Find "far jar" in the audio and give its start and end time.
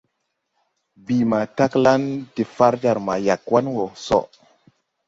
2.55-2.97